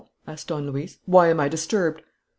[0.25, 0.97] asked Don Luis.
[1.05, 2.01] "Why am I disturbed?"